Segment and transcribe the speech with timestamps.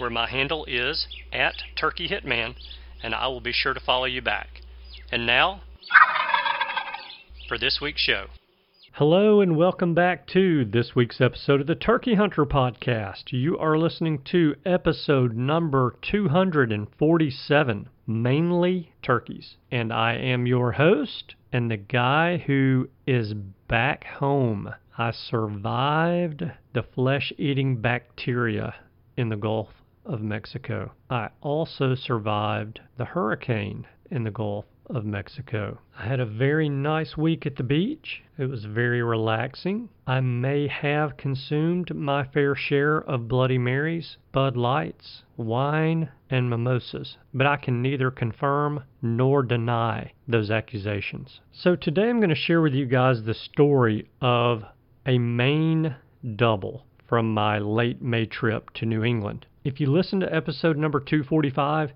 [0.00, 2.54] where my handle is at Turkey Hitman,
[3.02, 4.48] and I will be sure to follow you back.
[5.12, 5.60] And now,
[7.46, 8.28] for this week's show.
[8.92, 13.24] Hello, and welcome back to this week's episode of the Turkey Hunter Podcast.
[13.30, 19.56] You are listening to episode number 247 Mainly Turkeys.
[19.70, 23.34] And I am your host and the guy who is
[23.68, 24.70] back home.
[24.96, 28.74] I survived the flesh eating bacteria
[29.16, 29.68] in the Gulf
[30.04, 30.92] of Mexico.
[31.08, 35.78] I also survived the hurricane in the Gulf of Mexico.
[35.96, 38.22] I had a very nice week at the beach.
[38.36, 39.88] It was very relaxing.
[40.06, 47.16] I may have consumed my fair share of Bloody Marys, Bud Lights, wine, and mimosas,
[47.32, 51.40] but I can neither confirm nor deny those accusations.
[51.52, 54.64] So today I'm going to share with you guys the story of
[55.06, 55.94] a Maine
[56.36, 59.46] double from my late May trip to New England.
[59.62, 61.92] If you listen to episode number 245,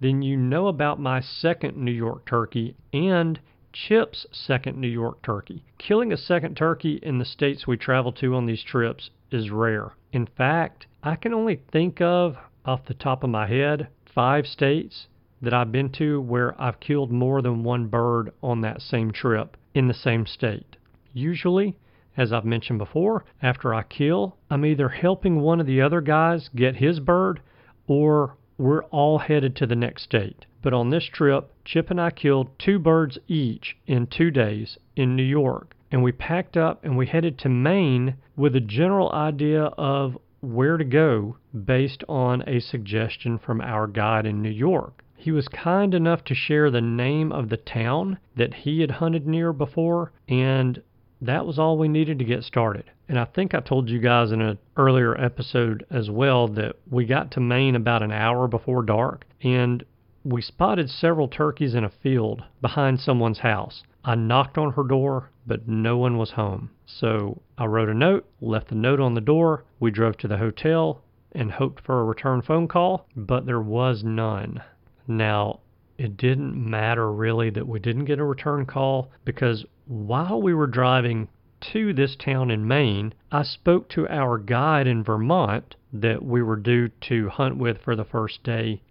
[0.00, 3.40] then you know about my second New York turkey and
[3.72, 5.64] Chip's second New York turkey.
[5.78, 9.94] Killing a second turkey in the states we travel to on these trips is rare.
[10.12, 15.08] In fact, I can only think of, off the top of my head, five states
[15.42, 19.56] that I've been to where I've killed more than one bird on that same trip
[19.74, 20.76] in the same state.
[21.12, 21.74] Usually,
[22.18, 26.50] as I've mentioned before, after I kill, I'm either helping one of the other guys
[26.54, 27.40] get his bird
[27.86, 30.44] or we're all headed to the next state.
[30.60, 35.14] But on this trip, Chip and I killed two birds each in two days in
[35.14, 35.76] New York.
[35.92, 40.76] And we packed up and we headed to Maine with a general idea of where
[40.76, 45.04] to go based on a suggestion from our guide in New York.
[45.20, 49.26] He was kind enough to share the name of the town that he had hunted
[49.26, 50.80] near before, and
[51.20, 52.84] that was all we needed to get started.
[53.08, 57.06] And I think I told you guys in an earlier episode as well that we
[57.06, 59.84] got to Maine about an hour before dark and
[60.24, 63.82] we spotted several turkeys in a field behind someone's house.
[64.04, 66.70] I knocked on her door, but no one was home.
[66.86, 69.64] So I wrote a note, left the note on the door.
[69.80, 71.02] We drove to the hotel
[71.32, 74.62] and hoped for a return phone call, but there was none.
[75.06, 75.60] Now,
[75.96, 80.66] it didn't matter really that we didn't get a return call because while we were
[80.66, 81.26] driving
[81.72, 86.56] to this town in Maine, I spoke to our guide in Vermont that we were
[86.56, 88.82] due to hunt with for the first day,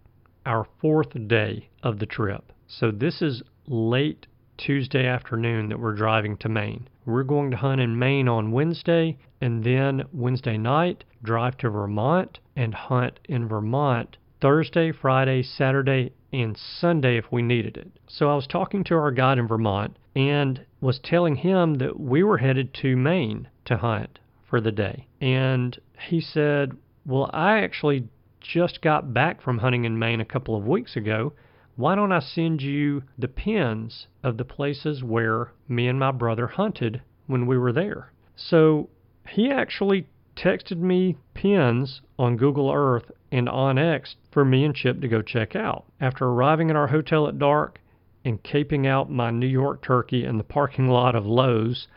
[0.43, 2.51] our fourth day of the trip.
[2.67, 4.25] So this is late
[4.57, 6.87] Tuesday afternoon that we're driving to Maine.
[7.05, 12.39] We're going to hunt in Maine on Wednesday and then Wednesday night drive to Vermont
[12.55, 17.91] and hunt in Vermont Thursday, Friday, Saturday, and Sunday if we needed it.
[18.07, 22.23] So I was talking to our guide in Vermont and was telling him that we
[22.23, 25.07] were headed to Maine to hunt for the day.
[25.21, 25.77] And
[26.09, 26.73] he said,
[27.05, 28.07] Well, I actually
[28.39, 31.33] just got back from hunting in Maine a couple of weeks ago.
[31.75, 36.47] Why don't I send you the pins of the places where me and my brother
[36.47, 38.11] hunted when we were there?
[38.35, 38.89] So
[39.27, 45.07] he actually texted me pins on Google Earth and onX for me and Chip to
[45.07, 45.85] go check out.
[45.99, 47.79] After arriving at our hotel at dark,
[48.27, 51.87] and caping out my New York turkey in the parking lot of Lowe's,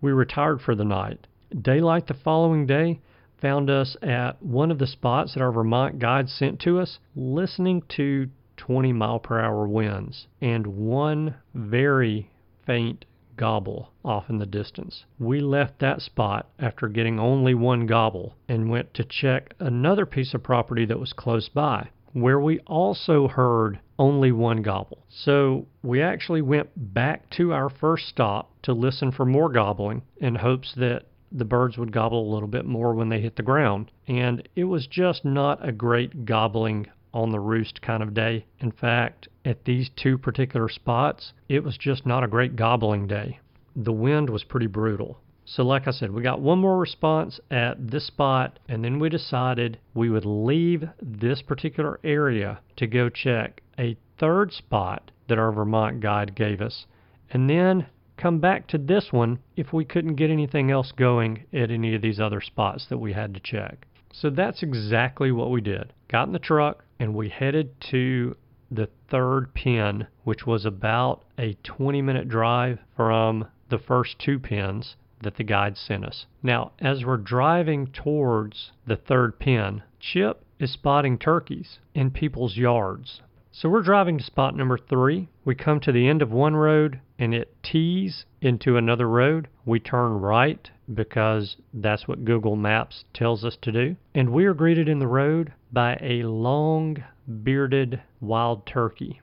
[0.00, 1.26] we retired for the night.
[1.60, 3.00] Daylight the following day
[3.40, 7.82] found us at one of the spots that our Vermont guide sent to us, listening
[7.96, 12.30] to 20 mile per hour winds and one very
[12.64, 13.04] faint
[13.36, 15.04] gobble off in the distance.
[15.18, 20.34] We left that spot after getting only one gobble and went to check another piece
[20.34, 25.04] of property that was close by where we also heard only one gobble.
[25.08, 30.36] So we actually went back to our first stop to listen for more gobbling in
[30.36, 33.90] hopes that the birds would gobble a little bit more when they hit the ground.
[34.06, 38.44] And it was just not a great gobbling on the roost kind of day.
[38.58, 43.38] In fact, at these two particular spots, it was just not a great gobbling day.
[43.76, 45.18] The wind was pretty brutal.
[45.46, 49.08] So, like I said, we got one more response at this spot, and then we
[49.08, 55.52] decided we would leave this particular area to go check a third spot that our
[55.52, 56.86] Vermont guide gave us,
[57.30, 57.86] and then
[58.16, 62.02] come back to this one if we couldn't get anything else going at any of
[62.02, 63.86] these other spots that we had to check.
[64.12, 65.92] So that's exactly what we did.
[66.08, 68.36] Got in the truck and we headed to
[68.70, 74.96] the third pin, which was about a 20 minute drive from the first two pins
[75.22, 76.26] that the guide sent us.
[76.42, 83.22] Now, as we're driving towards the third pin, Chip is spotting turkeys in people's yards.
[83.52, 85.28] So we're driving to spot number three.
[85.44, 89.46] We come to the end of one road and it tees into another road.
[89.64, 93.96] We turn right because that's what Google Maps tells us to do.
[94.14, 97.02] And we are greeted in the road by a long
[97.42, 99.20] bearded wild turkey.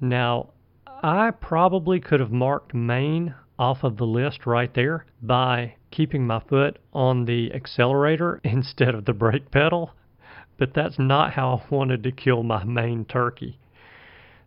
[0.00, 0.50] Now,
[0.86, 6.40] I probably could have marked Maine off of the list right there by keeping my
[6.40, 9.92] foot on the accelerator instead of the brake pedal,
[10.58, 13.58] but that's not how I wanted to kill my Maine turkey.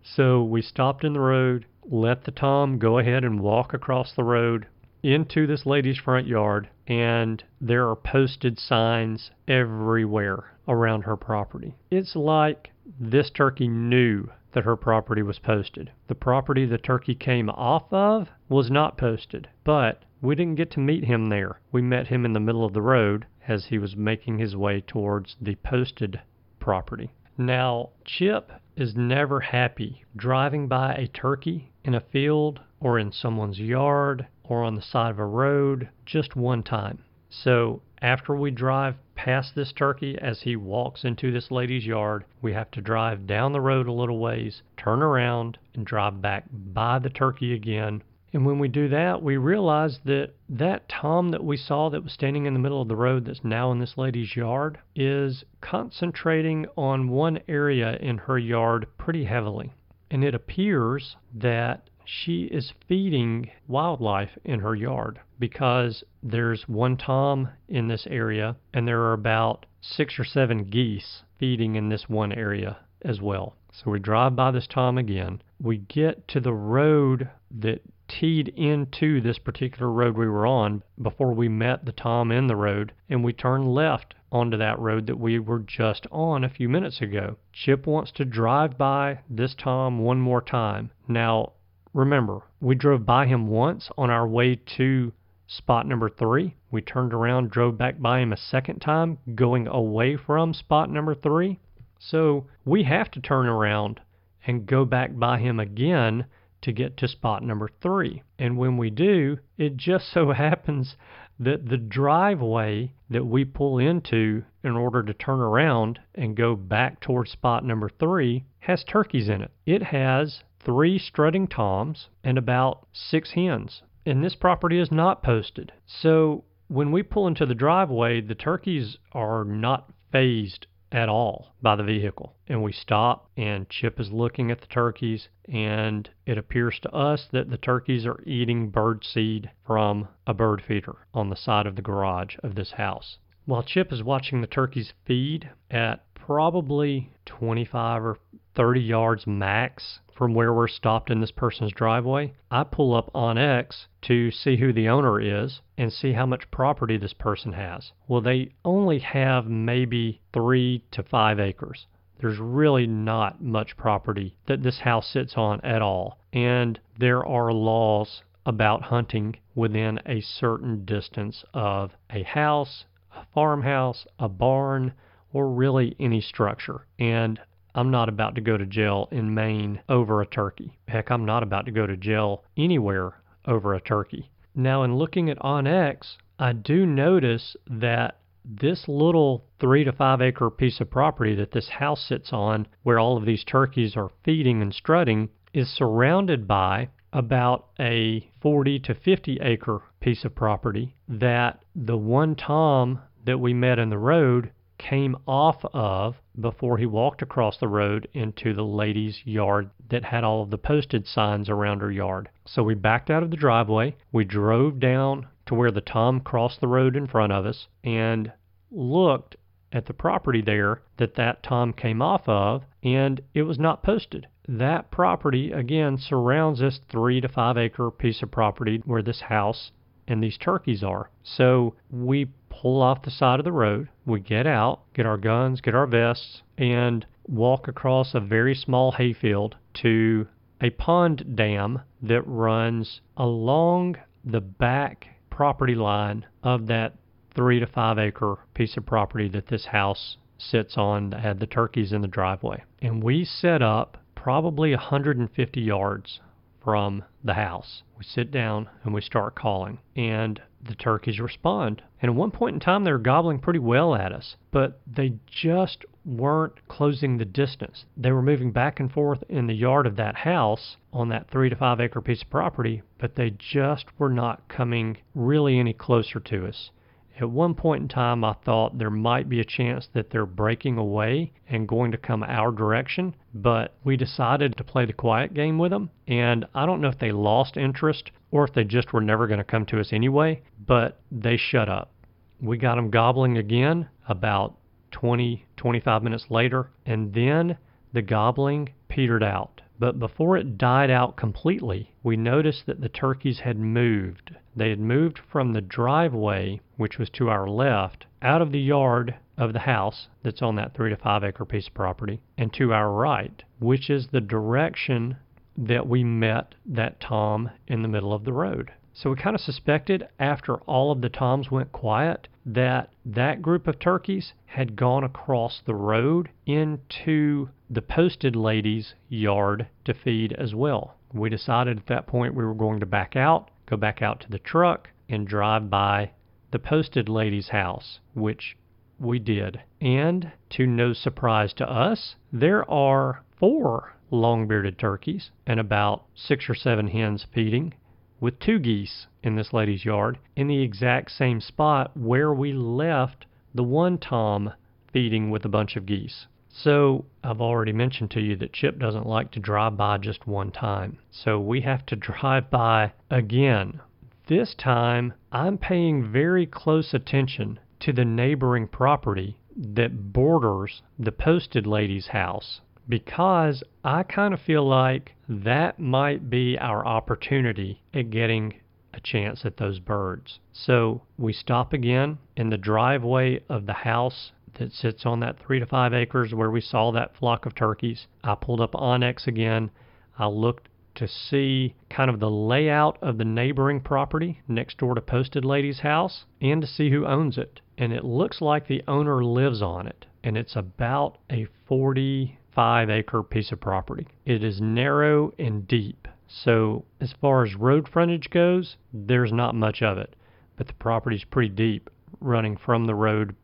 [0.03, 4.23] So we stopped in the road, let the Tom go ahead and walk across the
[4.23, 4.67] road
[5.03, 11.75] into this lady's front yard, and there are posted signs everywhere around her property.
[11.89, 15.91] It's like this turkey knew that her property was posted.
[16.07, 20.79] The property the turkey came off of was not posted, but we didn't get to
[20.79, 21.59] meet him there.
[21.71, 24.81] We met him in the middle of the road as he was making his way
[24.81, 26.21] towards the posted
[26.59, 27.11] property.
[27.37, 33.59] Now, Chip is never happy driving by a turkey in a field or in someone's
[33.59, 36.99] yard or on the side of a road just one time.
[37.29, 42.53] So after we drive past this turkey as he walks into this lady's yard, we
[42.53, 46.99] have to drive down the road a little ways, turn around, and drive back by
[46.99, 48.03] the turkey again.
[48.35, 52.11] And when we do that, we realize that that Tom that we saw that was
[52.11, 56.65] standing in the middle of the road that's now in this lady's yard is concentrating
[56.75, 59.73] on one area in her yard pretty heavily.
[60.11, 67.47] And it appears that she is feeding wildlife in her yard because there's one tom
[67.69, 72.33] in this area and there are about six or seven geese feeding in this one
[72.33, 73.55] area as well.
[73.71, 75.41] So we drive by this tom again.
[75.61, 77.29] We get to the road
[77.59, 82.47] that teed into this particular road we were on before we met the tom in
[82.47, 86.49] the road and we turn left onto that road that we were just on a
[86.49, 87.37] few minutes ago.
[87.51, 90.91] Chip wants to drive by this tom one more time.
[91.07, 91.53] Now,
[91.95, 95.13] Remember, we drove by him once on our way to
[95.47, 96.53] spot number three.
[96.69, 101.15] We turned around, drove back by him a second time, going away from spot number
[101.15, 101.57] three.
[101.97, 104.01] So we have to turn around
[104.45, 106.25] and go back by him again
[106.65, 108.21] to get to spot number three.
[108.37, 110.97] And when we do, it just so happens
[111.39, 116.99] that the driveway that we pull into in order to turn around and go back
[116.99, 119.51] towards spot number three has turkeys in it.
[119.65, 123.83] It has three strutting toms, and about six hens.
[124.05, 125.71] And this property is not posted.
[125.85, 131.75] So when we pull into the driveway, the turkeys are not fazed at all by
[131.75, 132.35] the vehicle.
[132.47, 137.27] And we stop, and Chip is looking at the turkeys, and it appears to us
[137.31, 141.75] that the turkeys are eating bird seed from a bird feeder on the side of
[141.75, 143.17] the garage of this house.
[143.45, 148.17] While Chip is watching the turkeys feed at probably 25 or
[148.55, 153.85] 30 yards max from where we're stopped in this person's driveway, I pull up onX
[154.03, 157.91] to see who the owner is and see how much property this person has.
[158.07, 161.85] Well, they only have maybe three to five acres.
[162.17, 166.17] There's really not much property that this house sits on at all.
[166.31, 174.07] And there are laws about hunting within a certain distance of a house, a farmhouse,
[174.17, 174.93] a barn,
[175.33, 176.85] or really any structure.
[176.97, 177.41] And
[177.77, 180.77] I'm not about to go to jail in Maine over a turkey.
[180.87, 184.31] Heck, I'm not about to go to jail anywhere over a turkey.
[184.55, 190.49] Now, in looking at OnX, I do notice that this little three to five acre
[190.49, 194.61] piece of property that this house sits on, where all of these turkeys are feeding
[194.61, 201.63] and strutting, is surrounded by about a 40 to 50 acre piece of property that
[201.75, 207.21] the one Tom that we met in the road came off of before he walked
[207.21, 211.81] across the road into the lady's yard that had all of the posted signs around
[211.81, 212.29] her yard.
[212.45, 216.61] So we backed out of the driveway, we drove down to where the Tom crossed
[216.61, 218.31] the road in front of us, and
[218.71, 219.35] looked
[219.71, 224.27] at the property there that that tom came off of, and it was not posted.
[224.47, 229.71] That property, again, surrounds this three to five acre piece of property where this house
[230.07, 231.09] and these turkeys are.
[231.23, 232.27] So we
[232.61, 235.87] pull off the side of the road, we get out, get our guns, get our
[235.87, 240.27] vests, and walk across a very small hayfield to
[240.61, 246.93] a pond dam that runs along the back property line of that
[247.35, 251.47] three to five acre piece of property that this house sits on that had the
[251.47, 252.63] turkeys in the driveway.
[252.81, 256.19] And we set up probably 150 yards
[256.63, 257.83] from the house.
[257.97, 261.81] We sit down and we start calling, and the turkeys respond.
[262.01, 265.13] And at one point in time, they were gobbling pretty well at us, but they
[265.25, 267.85] just weren't closing the distance.
[267.97, 271.49] They were moving back and forth in the yard of that house on that three
[271.49, 276.19] to five acre piece of property, but they just were not coming really any closer
[276.19, 276.71] to us.
[277.17, 280.77] At one point in time, I thought there might be a chance that they're breaking
[280.77, 285.57] away and going to come our direction, but we decided to play the quiet game
[285.57, 285.91] with them.
[286.07, 289.37] And I don't know if they lost interest or if they just were never going
[289.37, 291.93] to come to us anyway, but they shut up.
[292.41, 294.57] We got them gobbling again about
[294.91, 297.57] 20, 25 minutes later, and then
[297.93, 299.61] the gobbling petered out.
[299.79, 304.35] But before it died out completely, we noticed that the turkeys had moved.
[304.53, 309.15] They had moved from the driveway, which was to our left, out of the yard
[309.37, 312.73] of the house that's on that three to five acre piece of property, and to
[312.73, 315.15] our right, which is the direction
[315.57, 318.71] that we met that Tom in the middle of the road.
[318.93, 323.67] So we kind of suspected after all of the toms went quiet that that group
[323.67, 330.55] of turkeys had gone across the road into the posted lady's yard to feed as
[330.55, 330.95] well.
[331.13, 334.29] We decided at that point we were going to back out, go back out to
[334.29, 336.11] the truck, and drive by
[336.51, 338.55] the posted lady's house, which
[338.97, 339.59] we did.
[339.81, 346.49] And to no surprise to us, there are four long bearded turkeys and about six
[346.49, 347.73] or seven hens feeding
[348.19, 353.25] with two geese in this lady's yard in the exact same spot where we left
[353.53, 354.53] the one tom
[354.91, 356.27] feeding with a bunch of geese.
[356.49, 360.51] So I've already mentioned to you that Chip doesn't like to drive by just one
[360.51, 360.99] time.
[361.11, 363.81] So we have to drive by again.
[364.27, 371.67] This time I'm paying very close attention to the neighboring property that borders the posted
[371.67, 378.55] lady's house because I kind of feel like that might be our opportunity at getting
[378.93, 380.39] a chance at those birds.
[380.53, 385.59] So we stop again in the driveway of the house that sits on that three
[385.59, 388.07] to five acres where we saw that flock of turkeys.
[388.23, 389.71] I pulled up onX again.
[390.17, 395.01] I looked to see kind of the layout of the neighboring property next door to
[395.01, 397.59] Posted Lady's house and to see who owns it.
[397.77, 400.05] And it looks like the owner lives on it.
[400.23, 404.07] And it's about a 40 five acre piece of property.
[404.25, 406.07] It is narrow and deep.
[406.27, 410.15] So, as far as road frontage goes, there's not much of it.
[410.55, 411.89] But the property is pretty deep,
[412.21, 413.35] running from the road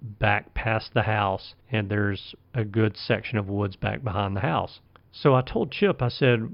[0.00, 4.80] back past the house, and there's a good section of woods back behind the house.
[5.10, 6.48] So I told Chip, I said,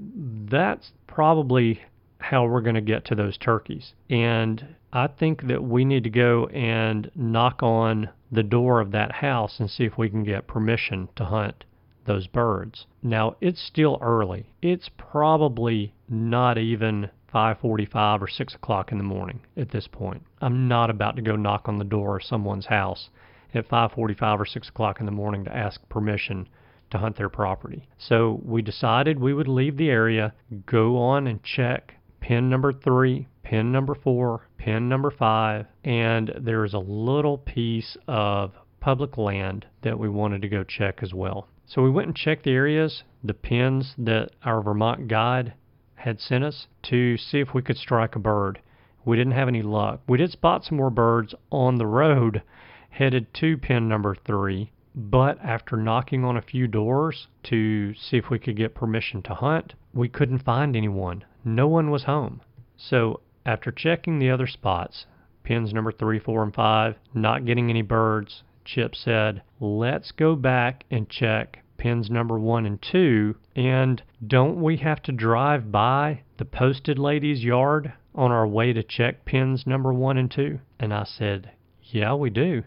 [0.49, 1.81] that's probably
[2.19, 3.93] how we're going to get to those turkeys.
[4.09, 9.11] And I think that we need to go and knock on the door of that
[9.11, 11.65] house and see if we can get permission to hunt
[12.05, 12.85] those birds.
[13.03, 14.47] Now, it's still early.
[14.61, 20.23] It's probably not even 5:45 or 6 o'clock in the morning at this point.
[20.41, 23.09] I'm not about to go knock on the door of someone's house
[23.53, 26.47] at 5:45 or 6 o'clock in the morning to ask permission
[26.91, 27.87] to hunt their property.
[27.97, 30.33] So we decided we would leave the area,
[30.65, 36.63] go on and check pin number three, pin number four, pin number five, and there
[36.63, 38.53] is a little piece of
[38.85, 41.47] public land that we wanted to go check as well.
[41.65, 45.55] So we went and checked the areas, the pins that our Vermont guide
[45.95, 48.61] had sent us to see if we could strike a bird.
[49.03, 50.01] We didn't have any luck.
[50.07, 52.43] We did spot some more birds on the road
[52.91, 58.29] headed to pin number three, but after knocking on a few doors to see if
[58.29, 61.23] we could get permission to hunt, we couldn't find anyone.
[61.43, 62.39] No one was home.
[62.77, 65.07] So after checking the other spots,
[65.43, 70.83] pins number three, four, and five, not getting any birds, Chip said, let's go back
[70.91, 73.35] and check pins number one and two.
[73.55, 78.83] And don't we have to drive by the posted lady's yard on our way to
[78.83, 80.59] check pins number one and two?
[80.79, 82.63] And I said, yeah, we do.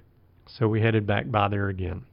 [0.47, 2.05] So we headed back by there again.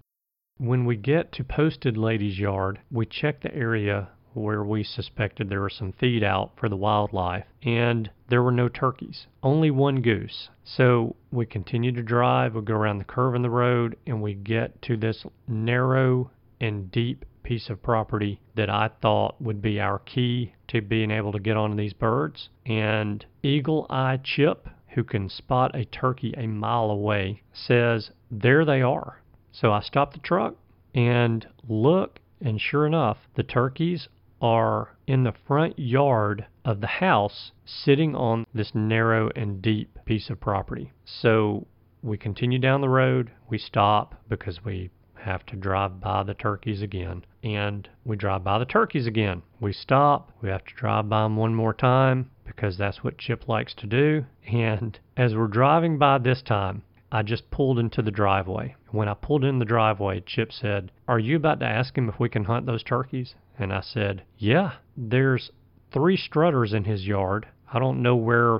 [0.57, 5.61] When we get to posted lady's yard, we check the area where we suspected there
[5.61, 10.49] was some feed out for the wildlife, and there were no turkeys, only one goose.
[10.63, 14.33] So we continue to drive, we go around the curve in the road, and we
[14.33, 19.99] get to this narrow and deep piece of property that I thought would be our
[19.99, 22.49] key to being able to get on these birds.
[22.65, 28.81] And Eagle Eye Chip, who can spot a turkey a mile away, says, There they
[28.81, 29.21] are.
[29.51, 30.55] So I stop the truck
[30.93, 34.09] and look, and sure enough, the turkeys
[34.45, 40.29] are in the front yard of the house sitting on this narrow and deep piece
[40.29, 40.91] of property.
[41.03, 41.65] So
[42.03, 46.83] we continue down the road, we stop because we have to drive by the turkeys
[46.83, 47.25] again.
[47.43, 49.41] And we drive by the turkeys again.
[49.59, 50.31] We stop.
[50.43, 53.87] We have to drive by them one more time because that's what Chip likes to
[53.87, 54.25] do.
[54.47, 56.83] And as we're driving by this time,
[57.15, 58.75] I just pulled into the driveway.
[58.91, 62.19] When I pulled in the driveway, Chip said, Are you about to ask him if
[62.19, 63.35] we can hunt those turkeys?
[63.57, 65.49] And I said, Yeah, there's
[65.93, 67.47] three strutters in his yard.
[67.71, 68.59] I don't know where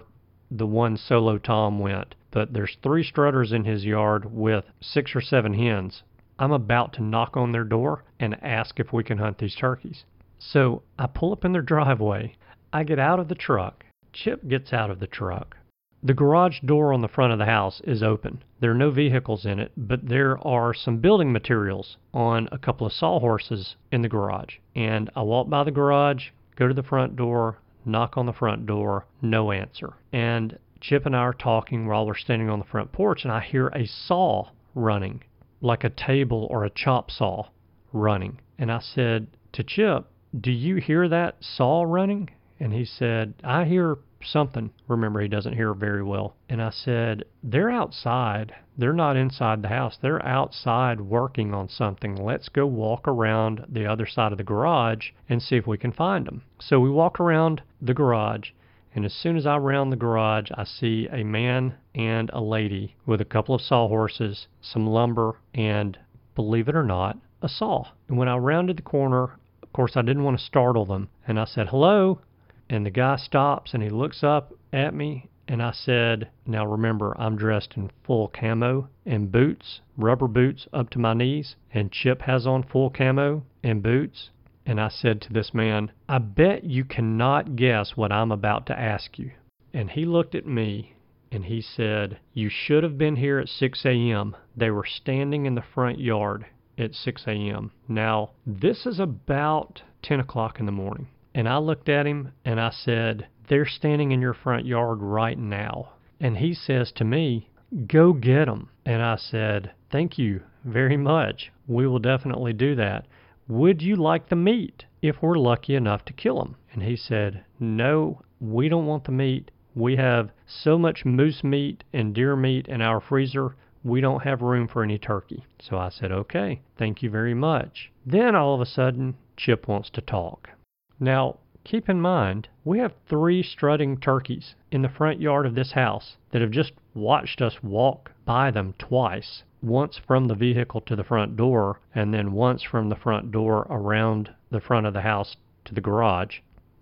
[0.49, 5.21] the one solo Tom went, but there's three strutters in his yard with six or
[5.21, 6.03] seven hens.
[6.39, 10.05] I'm about to knock on their door and ask if we can hunt these turkeys.
[10.39, 12.37] So I pull up in their driveway.
[12.71, 13.83] I get out of the truck.
[14.13, 15.57] Chip gets out of the truck.
[16.05, 18.43] The garage door on the front of the house is open.
[18.59, 22.85] There are no vehicles in it, but there are some building materials on a couple
[22.85, 24.57] of sawhorses in the garage.
[24.75, 28.67] And I walk by the garage, go to the front door, knock on the front
[28.67, 29.93] door, no answer.
[30.13, 33.39] And Chip and I are talking while we're standing on the front porch, and I
[33.39, 35.23] hear a saw running
[35.59, 37.47] like a table or a chop saw
[37.91, 38.39] running.
[38.59, 40.05] And I said to Chip,
[40.39, 42.29] Do you hear that saw running?
[42.59, 44.71] And he said, I hear something.
[44.87, 46.35] Remember, he doesn't hear very well.
[46.49, 48.53] And I said, They're outside.
[48.77, 49.97] They're not inside the house.
[50.01, 52.15] They're outside working on something.
[52.15, 55.91] Let's go walk around the other side of the garage and see if we can
[55.91, 56.41] find them.
[56.59, 58.49] So we walk around the garage
[58.95, 62.95] and as soon as I round the garage, I see a man and a lady
[63.05, 65.97] with a couple of sawhorses, some lumber, and
[66.33, 67.89] believe it or not, a saw.
[68.07, 71.37] And when I rounded the corner, of course, I didn't want to startle them, and
[71.37, 72.21] I said, Hello.
[72.69, 77.15] And the guy stops and he looks up at me, and I said, Now remember,
[77.19, 82.23] I'm dressed in full camo and boots, rubber boots up to my knees, and Chip
[82.23, 84.29] has on full camo and boots
[84.67, 88.79] and I said to this man, I bet you cannot guess what I'm about to
[88.79, 89.31] ask you.
[89.73, 90.95] And he looked at me
[91.31, 94.35] and he said, You should have been here at 6 a.m.
[94.57, 96.47] They were standing in the front yard
[96.79, 97.71] at 6 a.m.
[97.87, 101.07] Now, this is about 10 o'clock in the morning.
[101.37, 105.37] And I looked at him and I said, They're standing in your front yard right
[105.37, 105.89] now.
[106.17, 107.49] And he says to me,
[107.87, 108.69] Go get them.
[108.85, 111.51] And I said, Thank you very much.
[111.67, 113.05] We will definitely do that.
[113.49, 116.55] Would you like the meat if we're lucky enough to kill him?
[116.71, 119.51] And he said, No, we don't want the meat.
[119.75, 124.41] We have so much moose meat and deer meat in our freezer, we don't have
[124.41, 125.43] room for any turkey.
[125.59, 127.91] So I said, Okay, thank you very much.
[128.05, 130.51] Then all of a sudden, Chip wants to talk.
[130.99, 135.73] Now, keep in mind, we have three strutting turkeys in the front yard of this
[135.73, 140.95] house that have just watched us walk by them twice once from the vehicle to
[140.95, 145.01] the front door, and then once from the front door around the front of the
[145.01, 146.39] house to the garage.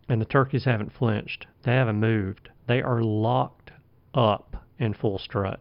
[0.07, 1.47] And the turkeys haven't flinched.
[1.63, 2.49] They haven't moved.
[2.67, 3.71] They are locked
[4.13, 5.59] up in full strut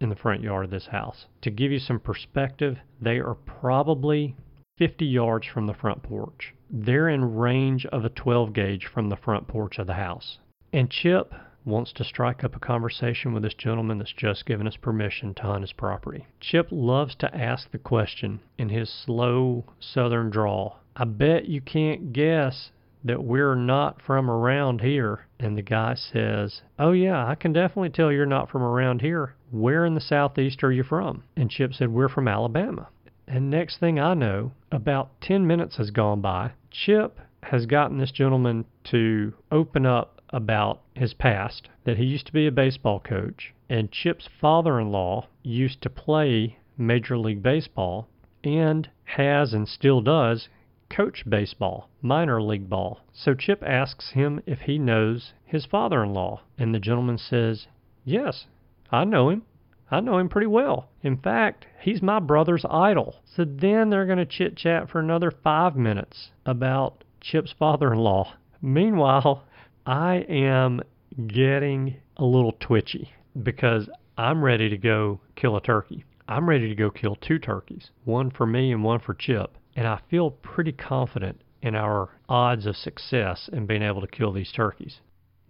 [0.00, 1.26] in the front yard of this house.
[1.42, 4.34] To give you some perspective, they are probably
[4.78, 6.54] 50 yards from the front porch.
[6.74, 10.38] They're in range of a 12 gauge from the front porch of the house.
[10.72, 11.34] And Chip
[11.66, 15.42] wants to strike up a conversation with this gentleman that's just given us permission to
[15.42, 16.26] hunt his property.
[16.40, 20.80] Chip loves to ask the question in his slow southern drawl.
[20.96, 22.70] I bet you can't guess
[23.04, 25.26] that we're not from around here.
[25.38, 29.34] And the guy says, Oh, yeah, I can definitely tell you're not from around here.
[29.50, 31.24] Where in the southeast are you from?
[31.36, 32.88] And Chip said, We're from Alabama.
[33.34, 36.52] And next thing I know, about 10 minutes has gone by.
[36.70, 42.34] Chip has gotten this gentleman to open up about his past that he used to
[42.34, 48.06] be a baseball coach, and Chip's father in law used to play Major League Baseball
[48.44, 50.50] and has and still does
[50.90, 53.00] coach baseball, minor league ball.
[53.14, 57.66] So Chip asks him if he knows his father in law, and the gentleman says,
[58.04, 58.44] Yes,
[58.90, 59.44] I know him.
[59.92, 60.88] I know him pretty well.
[61.02, 63.16] In fact, he's my brother's idol.
[63.36, 67.98] So then they're going to chit chat for another five minutes about Chip's father in
[67.98, 68.32] law.
[68.62, 69.44] Meanwhile,
[69.84, 70.80] I am
[71.26, 73.10] getting a little twitchy
[73.42, 76.04] because I'm ready to go kill a turkey.
[76.26, 79.58] I'm ready to go kill two turkeys, one for me and one for Chip.
[79.76, 84.32] And I feel pretty confident in our odds of success in being able to kill
[84.32, 85.00] these turkeys.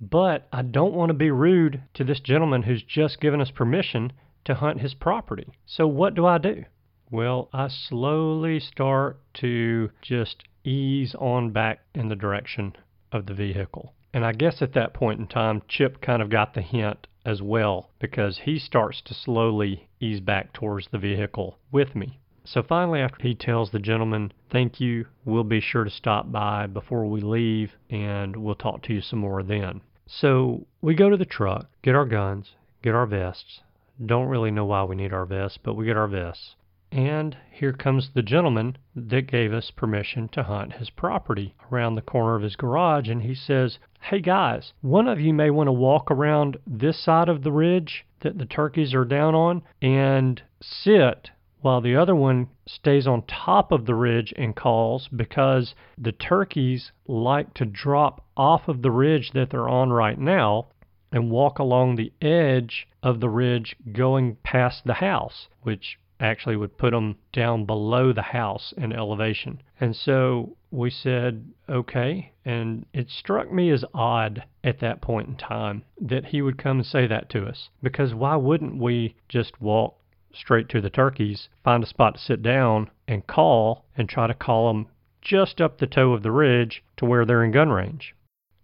[0.01, 4.13] But I don't want to be rude to this gentleman who's just given us permission
[4.45, 5.53] to hunt his property.
[5.67, 6.65] So what do I do?
[7.11, 12.77] Well, I slowly start to just ease on back in the direction
[13.13, 13.93] of the vehicle.
[14.15, 17.41] And I guess at that point in time, Chip kind of got the hint as
[17.41, 22.19] well because he starts to slowly ease back towards the vehicle with me.
[22.45, 26.67] So finally, after he tells the gentleman, Thank you, we'll be sure to stop by
[26.67, 29.81] before we leave and we'll talk to you some more then.
[30.07, 33.61] So we go to the truck, get our guns, get our vests.
[34.05, 36.57] Don't really know why we need our vests, but we get our vests.
[36.93, 42.03] And here comes the gentleman that gave us permission to hunt his property around the
[42.03, 43.09] corner of his garage.
[43.09, 47.31] And he says, Hey guys, one of you may want to walk around this side
[47.31, 51.31] of the ridge that the turkeys are down on and sit
[51.63, 56.93] while the other one stays on top of the ridge and calls because the turkeys
[57.07, 60.67] like to drop off of the ridge that they're on right now
[61.13, 66.79] and walk along the edge of the ridge going past the house, which actually would
[66.79, 69.61] put them down below the house in elevation.
[69.81, 72.33] And so we said, okay.
[72.45, 76.79] And it struck me as odd at that point in time that he would come
[76.79, 77.69] and say that to us.
[77.83, 79.99] Because why wouldn't we just walk
[80.33, 84.35] straight to the turkeys, find a spot to sit down, and call and try to
[84.35, 84.87] call them
[85.21, 88.15] just up the toe of the ridge to where they're in gun range?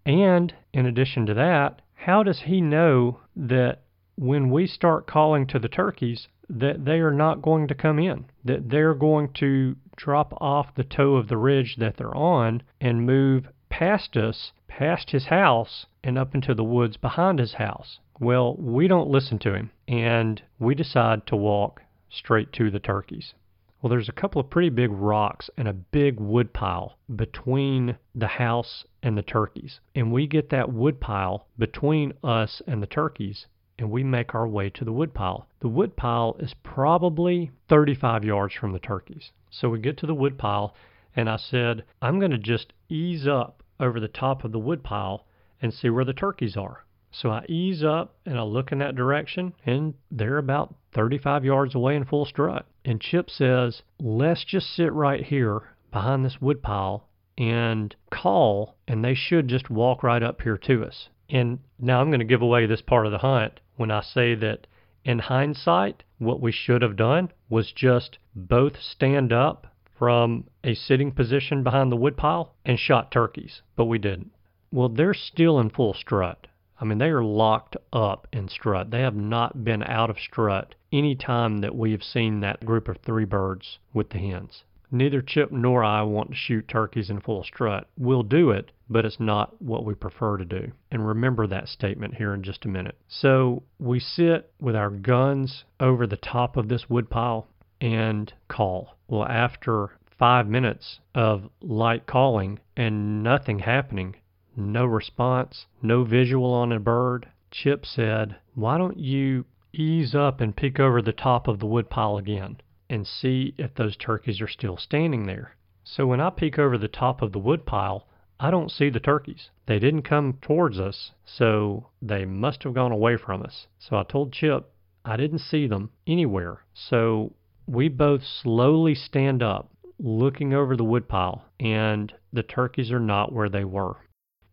[0.07, 3.83] And in addition to that, how does he know that
[4.17, 8.25] when we start calling to the turkeys, that they are not going to come in,
[8.45, 13.05] that they're going to drop off the toe of the ridge that they're on and
[13.05, 17.99] move past us, past his house, and up into the woods behind his house.
[18.21, 23.35] Well, we don't listen to him, and we decide to walk straight to the turkeys.
[23.81, 28.27] Well, there's a couple of pretty big rocks and a big wood pile between the
[28.27, 29.81] house and the turkeys.
[29.95, 33.47] And we get that wood pile between us and the turkeys
[33.79, 35.47] and we make our way to the woodpile.
[35.61, 39.31] The woodpile is probably 35 yards from the turkeys.
[39.51, 40.75] So we get to the woodpile,
[41.15, 45.27] and I said, I'm going to just ease up over the top of the woodpile
[45.63, 46.85] and see where the turkeys are.
[47.11, 51.75] So I ease up and I look in that direction, and they're about 35 yards
[51.75, 52.67] away in full strut.
[52.89, 59.15] And Chip says, Let's just sit right here behind this woodpile and call, and they
[59.15, 61.11] should just walk right up here to us.
[61.29, 64.35] And now I'm going to give away this part of the hunt when I say
[64.37, 64.67] that
[65.05, 69.67] in hindsight, what we should have done was just both stand up
[69.99, 74.31] from a sitting position behind the woodpile and shot turkeys, but we didn't.
[74.73, 76.47] Well, they're still in full strut.
[76.81, 78.91] I mean, they are locked up in strut.
[78.91, 82.89] They have not been out of strut any time that we have seen that group
[82.89, 84.63] of three birds with the hens.
[84.91, 87.89] Neither Chip nor I want to shoot turkeys in full strut.
[87.99, 90.73] We'll do it, but it's not what we prefer to do.
[90.91, 92.97] And remember that statement here in just a minute.
[93.07, 97.49] So we sit with our guns over the top of this woodpile
[97.81, 98.97] and call.
[99.09, 104.17] Well, after five minutes of light calling and nothing happening,
[104.59, 110.57] no response, no visual on a bird, Chip said, Why don't you ease up and
[110.57, 112.59] peek over the top of the woodpile again?
[112.91, 115.57] and see if those turkeys are still standing there.
[115.85, 118.09] So when I peek over the top of the woodpile,
[118.41, 119.51] I don't see the turkeys.
[119.67, 123.67] They didn't come towards us, so they must have gone away from us.
[123.79, 124.71] So I told Chip
[125.05, 126.65] I didn't see them anywhere.
[126.73, 127.33] So
[127.67, 133.49] we both slowly stand up, looking over the woodpile, and the turkeys are not where
[133.49, 133.97] they were.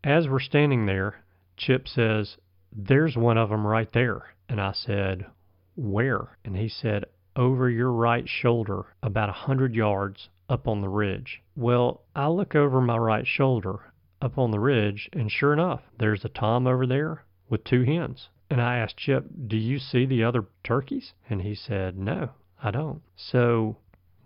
[0.06, 1.24] As we're standing there,
[1.58, 2.38] Chip says,
[2.72, 4.36] There's one of them right there.
[4.48, 5.26] And I said,
[5.76, 6.38] Where?
[6.46, 11.42] And he said, over your right shoulder about a hundred yards up on the ridge.
[11.56, 13.92] Well, I look over my right shoulder
[14.22, 18.30] up on the ridge, and sure enough, there's a tom over there with two hens.
[18.50, 21.14] And I asked Chip, Do you see the other turkeys?
[21.30, 22.30] And he said, No,
[22.62, 23.02] I don't.
[23.16, 23.78] So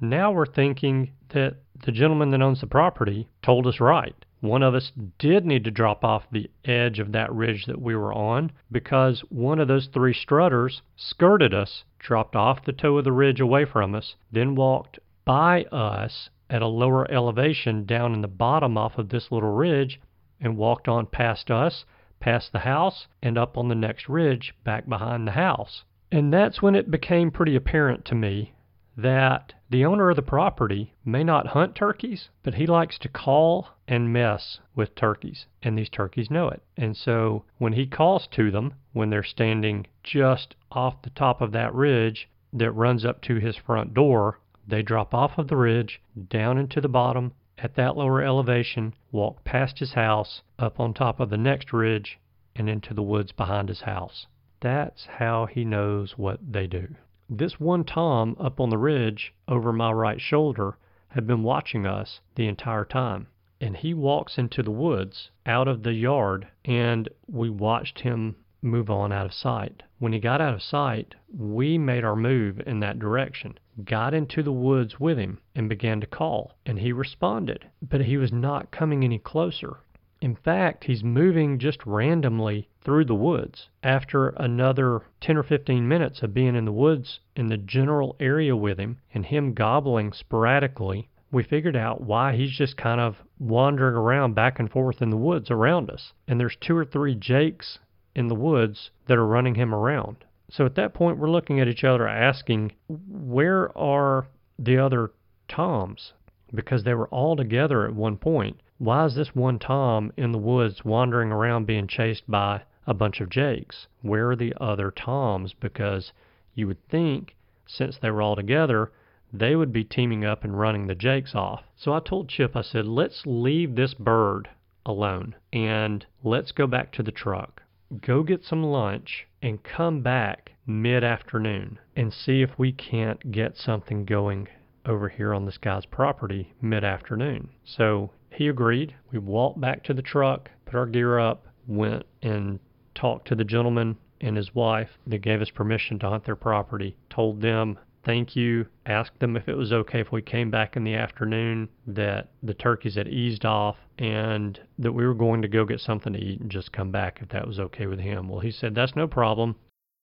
[0.02, 4.26] now we're thinking that the gentleman that owns the property told us right.
[4.42, 7.94] One of us did need to drop off the edge of that ridge that we
[7.94, 13.04] were on because one of those three strutters skirted us, dropped off the toe of
[13.04, 18.22] the ridge away from us, then walked by us at a lower elevation down in
[18.22, 20.00] the bottom off of this little ridge
[20.40, 21.84] and walked on past us,
[22.22, 25.84] past the house, and up on the next ridge back behind the house.
[26.14, 28.54] And that's when it became pretty apparent to me
[29.02, 33.68] that the owner of the property may not hunt turkeys, but he likes to call
[33.88, 36.62] and mess with turkeys, and these turkeys know it.
[36.76, 41.52] And so when he calls to them, when they're standing just off the top of
[41.54, 46.02] that ridge that runs up to his front door, they drop off of the ridge,
[46.30, 51.20] down into the bottom, at that lower elevation, walk past his house, up on top
[51.20, 52.20] of the next ridge,
[52.56, 54.28] and into the woods behind his house.
[54.62, 56.96] That's how he knows what they do.
[57.32, 62.22] This one Tom up on the ridge over my right shoulder had been watching us
[62.34, 63.28] the entire time.
[63.62, 68.90] And he walks into the woods out of the yard, and we watched him move
[68.90, 69.84] on out of sight.
[70.00, 74.42] When he got out of sight, we made our move in that direction, got into
[74.42, 76.58] the woods with him, and began to call.
[76.66, 79.78] And he responded, but he was not coming any closer.
[80.22, 83.70] In fact, he's moving just randomly through the woods.
[83.82, 88.54] After another 10 or 15 minutes of being in the woods in the general area
[88.54, 93.96] with him and him gobbling sporadically, we figured out why he's just kind of wandering
[93.96, 96.12] around back and forth in the woods around us.
[96.28, 97.80] And there's two or three Jakes
[98.14, 100.26] in the woods that are running him around.
[100.50, 104.28] So at that point, we're looking at each other asking, where are
[104.58, 105.12] the other
[105.48, 106.12] Toms?
[106.54, 108.60] Because they were all together at one point.
[108.80, 113.22] Why is this one Tom in the woods wandering around being chased by a bunch
[113.22, 113.88] of Jakes?
[114.02, 115.54] Where are the other Toms?
[115.54, 116.12] Because
[116.56, 117.36] you would think,
[117.68, 118.92] since they were all together,
[119.32, 121.64] they would be teaming up and running the Jakes off.
[121.76, 124.50] So I told Chip, I said, let's leave this bird
[124.86, 127.62] alone and let's go back to the truck
[128.02, 133.58] go get some lunch and come back mid afternoon and see if we can't get
[133.58, 134.48] something going
[134.86, 137.50] over here on this guy's property mid afternoon.
[137.66, 138.96] So he agreed.
[139.12, 142.60] We walked back to the truck, put our gear up, went and
[142.96, 146.96] talked to the gentleman and his wife that gave us permission to hunt their property,
[147.10, 150.84] told them thank you, asked them if it was okay if we came back in
[150.84, 155.66] the afternoon, that the turkeys had eased off, and that we were going to go
[155.66, 158.28] get something to eat and just come back if that was okay with him.
[158.28, 159.56] Well, he said, That's no problem.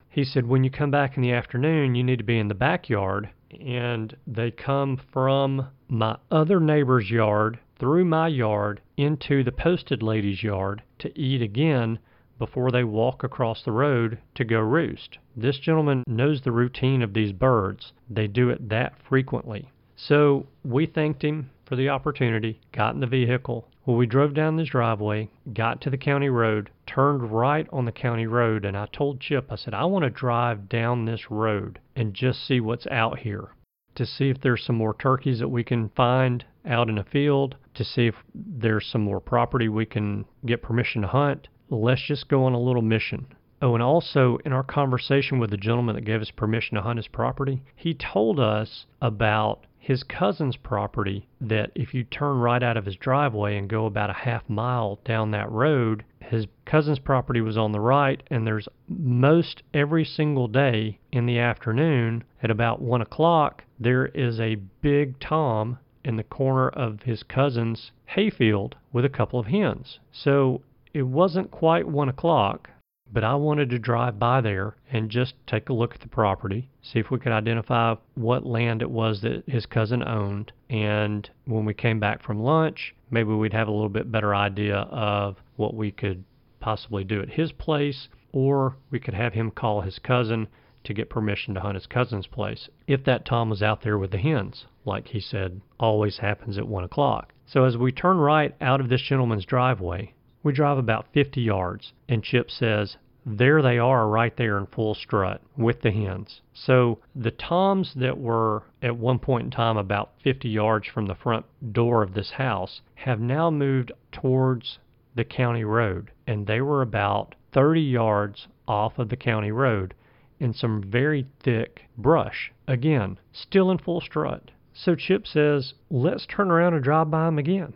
[0.08, 2.54] He said, When you come back in the afternoon, you need to be in the
[2.54, 3.30] backyard.
[3.60, 10.42] And they come from my other neighbor's yard through my yard into the posted lady's
[10.42, 11.98] yard to eat again
[12.38, 15.18] before they walk across the road to go roost.
[15.36, 17.92] This gentleman knows the routine of these birds.
[18.08, 19.70] They do it that frequently.
[19.96, 23.68] So we thanked him for the opportunity, got in the vehicle.
[23.84, 27.92] Well, we drove down this driveway, got to the county road, turned right on the
[27.92, 31.78] county road, and I told Chip, I said, I want to drive down this road
[31.94, 33.50] and just see what's out here
[33.94, 37.56] to see if there's some more turkeys that we can find out in a field,
[37.74, 42.28] to see if there's some more property we can get permission to hunt, let's just
[42.28, 43.26] go on a little mission.
[43.62, 46.98] Oh, and also in our conversation with the gentleman that gave us permission to hunt
[46.98, 52.76] his property, he told us about his cousin's property that if you turn right out
[52.76, 57.40] of his driveway and go about a half mile down that road, his cousin's property
[57.40, 62.82] was on the right, and there's most every single day in the afternoon at about
[62.82, 69.04] one o'clock, there is a big tom in the corner of his cousin's hayfield with
[69.04, 69.98] a couple of hens.
[70.12, 70.62] So
[70.94, 72.70] it wasn't quite one o'clock,
[73.12, 76.70] but I wanted to drive by there and just take a look at the property,
[76.80, 80.52] see if we could identify what land it was that his cousin owned.
[80.70, 84.76] And when we came back from lunch, maybe we'd have a little bit better idea
[84.76, 86.24] of what we could
[86.60, 90.46] possibly do at his place, or we could have him call his cousin
[90.86, 94.10] to get permission to hunt his cousin's place if that Tom was out there with
[94.10, 97.32] the hens, like he said always happens at one o'clock.
[97.46, 101.92] So as we turn right out of this gentleman's driveway, we drive about 50 yards,
[102.08, 102.96] and Chip says,
[103.28, 106.40] there they are right there in full strut with the hens.
[106.54, 111.16] So the toms that were at one point in time about 50 yards from the
[111.16, 114.78] front door of this house have now moved towards
[115.16, 119.94] the county road, and they were about 30 yards off of the county road
[120.38, 122.52] in some very thick brush.
[122.68, 124.50] Again, still in full strut.
[124.74, 127.74] So Chip says, let's turn around and drive by them again.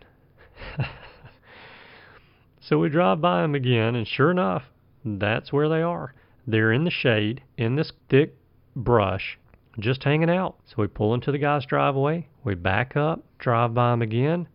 [2.63, 4.69] So we drive by them again, and sure enough,
[5.03, 6.13] that's where they are.
[6.45, 8.35] They're in the shade, in this thick
[8.75, 9.39] brush,
[9.79, 10.57] just hanging out.
[10.67, 14.47] So we pull into the guy's driveway, we back up, drive by them again.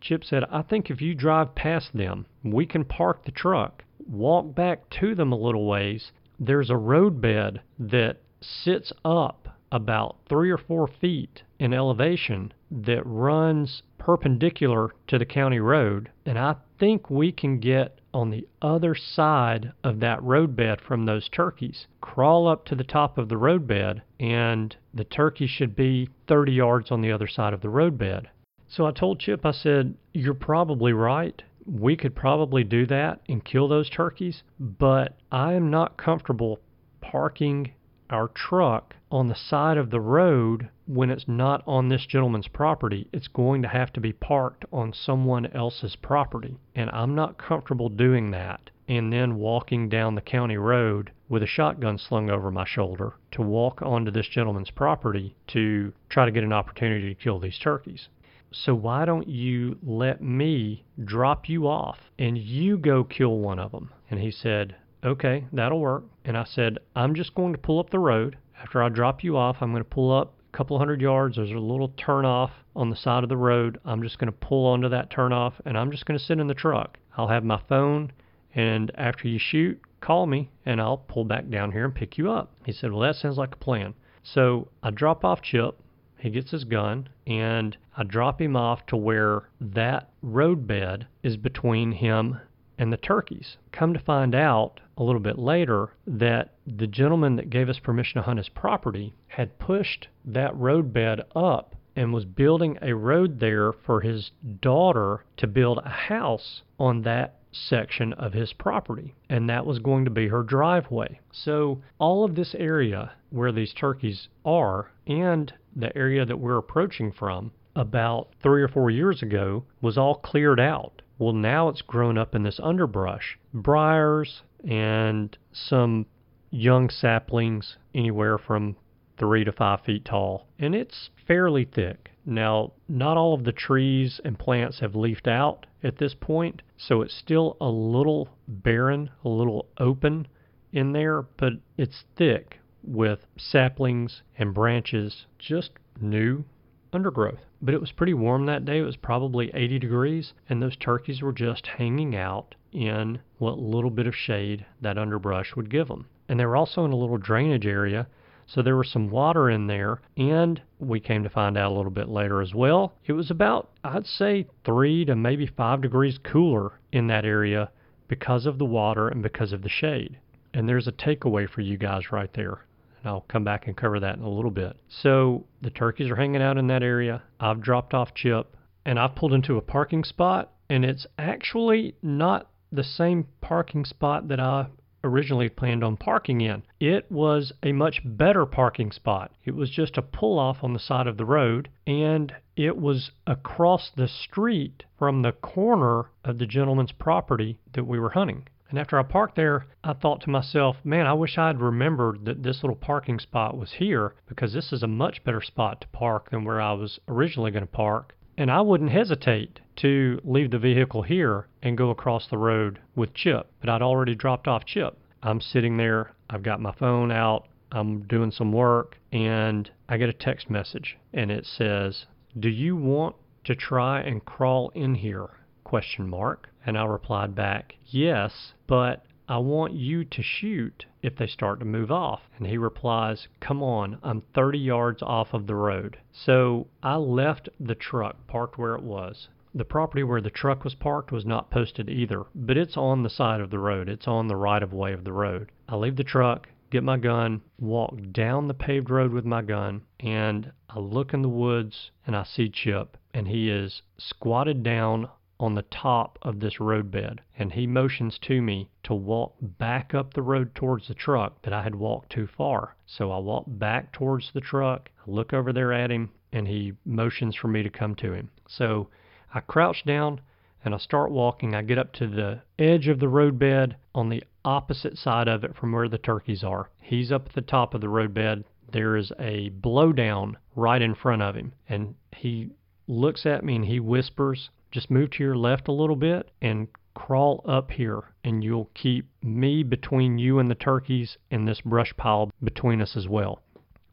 [0.00, 4.54] Chip said, I think if you drive past them, we can park the truck, walk
[4.54, 6.12] back to them a little ways.
[6.42, 13.82] There's a roadbed that sits up about three or four feet in elevation that runs
[13.98, 19.72] perpendicular to the county road, and I think we can get on the other side
[19.84, 21.86] of that roadbed from those turkeys.
[22.00, 26.90] Crawl up to the top of the roadbed, and the turkey should be 30 yards
[26.90, 28.30] on the other side of the roadbed.
[28.66, 31.42] So I told Chip, I said, You're probably right.
[31.66, 36.60] We could probably do that and kill those turkeys, but I am not comfortable
[37.00, 37.72] parking
[38.10, 43.08] our truck on the side of the road when it's not on this gentleman's property.
[43.12, 46.58] It's going to have to be parked on someone else's property.
[46.74, 51.46] And I'm not comfortable doing that and then walking down the county road with a
[51.46, 56.42] shotgun slung over my shoulder to walk onto this gentleman's property to try to get
[56.42, 58.08] an opportunity to kill these turkeys.
[58.52, 63.70] So why don't you let me drop you off and you go kill one of
[63.70, 63.90] them?
[64.10, 66.04] And he said, okay, that'll work.
[66.24, 68.36] And I said, I'm just going to pull up the road.
[68.60, 71.36] After I drop you off, I'm going to pull up a couple hundred yards.
[71.36, 73.78] There's a little turnoff on the side of the road.
[73.84, 76.46] I'm just going to pull onto that turnoff and I'm just going to sit in
[76.46, 76.98] the truck.
[77.16, 78.12] I'll have my phone
[78.54, 82.30] and after you shoot, call me and I'll pull back down here and pick you
[82.30, 82.52] up.
[82.64, 83.94] He said, Well, that sounds like a plan.
[84.22, 85.78] So I drop off Chip.
[86.20, 91.92] He gets his gun and I drop him off to where that roadbed is between
[91.92, 92.40] him
[92.78, 93.56] and the turkeys.
[93.72, 98.20] Come to find out a little bit later that the gentleman that gave us permission
[98.20, 103.72] to hunt his property had pushed that roadbed up and was building a road there
[103.72, 104.30] for his
[104.60, 110.04] daughter to build a house on that section of his property, and that was going
[110.04, 111.18] to be her driveway.
[111.32, 117.12] So, all of this area where these turkeys are and the area that we're approaching
[117.12, 121.02] from about three or four years ago was all cleared out.
[121.18, 126.06] Well, now it's grown up in this underbrush, briars, and some
[126.50, 128.76] young saplings, anywhere from
[129.18, 132.10] three to five feet tall, and it's fairly thick.
[132.24, 137.02] Now, not all of the trees and plants have leafed out at this point, so
[137.02, 140.26] it's still a little barren, a little open
[140.72, 146.44] in there, but it's thick with saplings and branches, just new
[146.92, 147.40] undergrowth.
[147.62, 148.78] But it was pretty warm that day.
[148.78, 153.90] It was probably 80 degrees, and those turkeys were just hanging out in what little
[153.90, 156.06] bit of shade that underbrush would give them.
[156.28, 158.06] And they were also in a little drainage area
[158.52, 161.92] so there was some water in there, and we came to find out a little
[161.92, 162.94] bit later as well.
[163.06, 167.70] It was about, I'd say, three to maybe five degrees cooler in that area
[168.08, 170.18] because of the water and because of the shade.
[170.52, 172.64] And there's a takeaway for you guys right there.
[173.02, 174.76] And I'll come back and cover that in a little bit.
[174.88, 177.22] So the turkeys are hanging out in that area.
[177.38, 182.50] I've dropped off Chip and I've pulled into a parking spot, and it's actually not
[182.72, 184.66] the same parking spot that I
[185.02, 186.62] originally planned on parking in.
[186.78, 189.32] It was a much better parking spot.
[189.44, 193.10] It was just a pull off on the side of the road, and it was
[193.26, 198.46] across the street from the corner of the gentleman's property that we were hunting.
[198.70, 202.44] And after I parked there, I thought to myself, man, I wish I'd remembered that
[202.44, 206.30] this little parking spot was here because this is a much better spot to park
[206.30, 208.14] than where I was originally going to park.
[208.38, 213.12] And I wouldn't hesitate to leave the vehicle here and go across the road with
[213.12, 214.96] Chip, but I'd already dropped off Chip.
[215.20, 220.08] I'm sitting there, I've got my phone out, I'm doing some work, and I get
[220.08, 222.06] a text message and it says,
[222.38, 225.30] "Do you want to try and crawl in here?"
[225.70, 226.48] Question mark.
[226.66, 231.64] And I replied back, "Yes, but I want you to shoot if they start to
[231.64, 232.22] move off.
[232.36, 235.98] And he replies, Come on, I'm 30 yards off of the road.
[236.10, 239.28] So I left the truck parked where it was.
[239.54, 243.08] The property where the truck was parked was not posted either, but it's on the
[243.08, 243.88] side of the road.
[243.88, 245.52] It's on the right of way of the road.
[245.68, 249.82] I leave the truck, get my gun, walk down the paved road with my gun,
[250.00, 255.08] and I look in the woods and I see Chip, and he is squatted down
[255.40, 260.12] on the top of this roadbed, and he motions to me to walk back up
[260.12, 262.76] the road towards the truck that I had walked too far.
[262.84, 267.34] So I walk back towards the truck, look over there at him, and he motions
[267.34, 268.28] for me to come to him.
[268.46, 268.88] So
[269.32, 270.20] I crouch down
[270.62, 271.54] and I start walking.
[271.54, 275.56] I get up to the edge of the roadbed on the opposite side of it
[275.56, 276.68] from where the turkeys are.
[276.80, 278.44] He's up at the top of the roadbed.
[278.70, 282.50] There is a blowdown right in front of him, and he
[282.86, 286.68] looks at me and he whispers, just move to your left a little bit and
[286.94, 291.96] crawl up here, and you'll keep me between you and the turkeys and this brush
[291.96, 293.40] pile between us as well.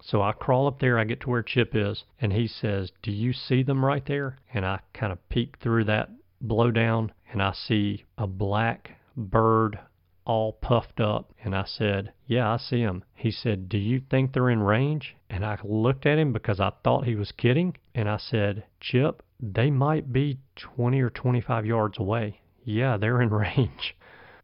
[0.02, 3.12] So I crawl up there, I get to where Chip is, and he says, Do
[3.12, 4.38] you see them right there?
[4.54, 6.10] And I kind of peek through that
[6.44, 9.80] blowdown, and I see a black bird
[10.28, 11.34] all puffed up.
[11.44, 13.04] And I said, Yeah, I see them.
[13.16, 15.16] He said, Do you think they're in range?
[15.30, 17.78] And I looked at him because I thought he was kidding.
[17.96, 22.42] And I said, Chip, they might be 20 or 25 yards away.
[22.64, 23.96] Yeah, they're in range.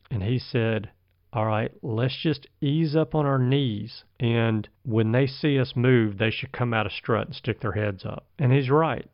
[0.09, 0.89] And he said,
[1.33, 4.05] All right, let's just ease up on our knees.
[4.19, 7.73] And when they see us move, they should come out of strut and stick their
[7.73, 8.25] heads up.
[8.39, 9.09] And he's right.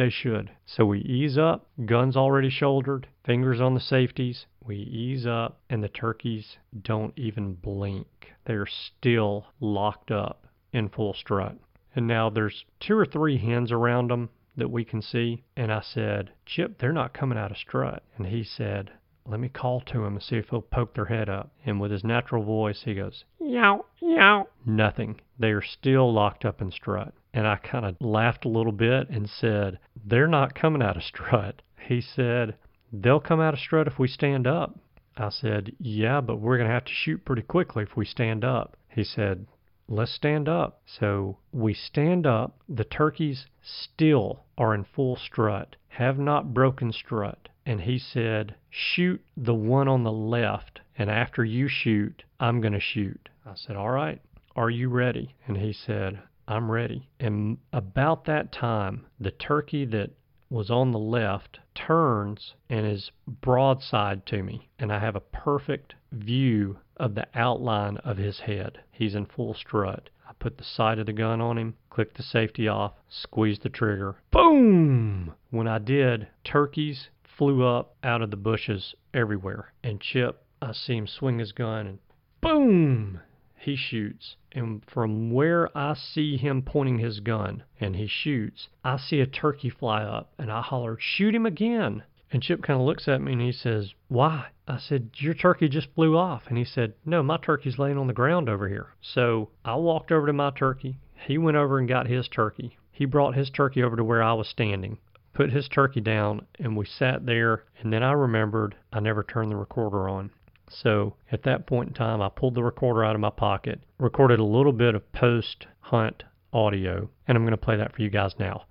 [0.00, 0.50] They should.
[0.64, 4.46] So we ease up, guns already shouldered, fingers on the safeties.
[4.64, 8.32] We ease up, and the turkeys don't even blink.
[8.46, 11.56] They're still locked up in full strut.
[11.94, 15.44] And now there's two or three hens around them that we can see.
[15.54, 18.02] And I said, Chip, they're not coming out of strut.
[18.16, 18.92] And he said,
[19.30, 21.52] let me call to him and see if he'll poke their head up.
[21.64, 24.48] And with his natural voice, he goes, Yow, yow.
[24.66, 25.20] Nothing.
[25.38, 27.14] They are still locked up in strut.
[27.32, 31.04] And I kind of laughed a little bit and said, They're not coming out of
[31.04, 31.62] strut.
[31.80, 32.56] He said,
[32.92, 34.76] They'll come out of strut if we stand up.
[35.16, 38.44] I said, Yeah, but we're going to have to shoot pretty quickly if we stand
[38.44, 38.76] up.
[38.88, 39.46] He said,
[39.86, 40.82] Let's stand up.
[40.86, 42.58] So we stand up.
[42.68, 47.48] The turkeys still are in full strut, have not broken strut.
[47.66, 52.72] And he said, Shoot the one on the left, and after you shoot, I'm going
[52.72, 53.28] to shoot.
[53.44, 54.20] I said, All right,
[54.56, 55.34] are you ready?
[55.46, 57.08] And he said, I'm ready.
[57.20, 60.10] And about that time, the turkey that
[60.48, 65.94] was on the left turns and is broadside to me, and I have a perfect
[66.10, 68.80] view of the outline of his head.
[68.90, 70.10] He's in full strut.
[70.28, 73.68] I put the sight of the gun on him, clicked the safety off, squeezed the
[73.68, 74.16] trigger.
[74.32, 75.34] Boom!
[75.50, 77.10] When I did, turkeys
[77.40, 79.72] flew up out of the bushes everywhere.
[79.82, 81.98] And Chip, I see him swing his gun and
[82.42, 83.20] boom!
[83.56, 84.36] He shoots.
[84.52, 89.26] And from where I see him pointing his gun and he shoots, I see a
[89.26, 92.02] turkey fly up and I holler, Shoot him again!
[92.30, 94.48] And Chip kind of looks at me and he says, Why?
[94.68, 96.42] I said, Your turkey just flew off.
[96.46, 98.88] And he said, No, my turkey's laying on the ground over here.
[99.00, 100.98] So I walked over to my turkey.
[101.26, 102.76] He went over and got his turkey.
[102.92, 104.98] He brought his turkey over to where I was standing,
[105.40, 107.64] put his turkey down, and we sat there.
[107.80, 110.30] And then I remembered I never turned the recorder on.
[110.68, 114.38] So at that point in time, I pulled the recorder out of my pocket, recorded
[114.38, 118.10] a little bit of post hunt audio, and I'm going to play that for you
[118.10, 118.64] guys now.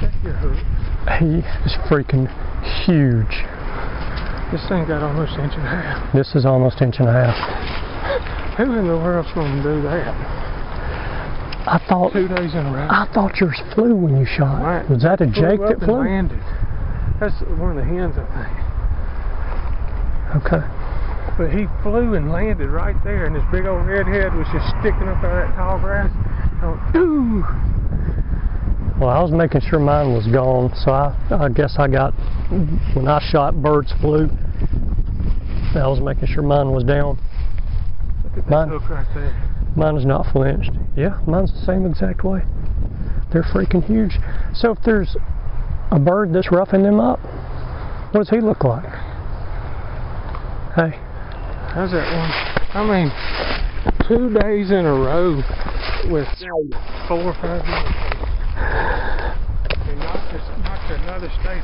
[0.00, 0.58] Check your hook.
[1.20, 2.26] He is freaking
[2.84, 3.44] huge.
[4.50, 6.12] This thing got almost an inch and a half.
[6.12, 8.56] This is almost inch and a half.
[8.56, 10.45] Who in the world's going to do that?
[11.66, 12.86] I thought Two days in a row.
[12.88, 14.62] I thought yours flew when you shot.
[14.62, 14.88] Right.
[14.88, 15.98] Was that a Jake that flew?
[15.98, 16.38] landed.
[17.18, 18.54] That's one of the hens, I think.
[20.46, 20.62] Okay.
[21.38, 24.66] But he flew and landed right there, and his big old red head was just
[24.80, 26.10] sticking up out of that tall grass.
[26.62, 27.44] Oh, ooh!
[28.98, 32.14] Well, I was making sure mine was gone, so I, I guess I got
[32.94, 34.24] when I shot birds flew.
[35.76, 37.18] I was making sure mine was down.
[38.24, 39.45] Look at that Mine- hook right there.
[39.76, 40.72] Mine is not flinched.
[40.96, 42.40] Yeah, mine's the same exact way.
[43.32, 44.18] They're freaking huge.
[44.54, 45.16] So if there's
[45.90, 47.20] a bird that's roughing them up,
[48.12, 48.88] what does he look like?
[50.74, 50.98] Hey,
[51.76, 52.32] How's that one?
[52.72, 53.12] I mean,
[54.08, 55.36] two days in a row
[56.10, 56.26] with
[57.06, 57.92] four or five minutes.
[59.84, 61.60] And not to, not to another state.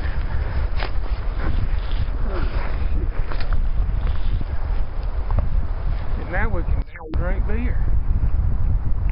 [6.21, 6.83] And now we can
[7.13, 7.83] drink beer.